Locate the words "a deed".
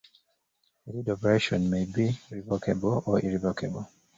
0.87-1.09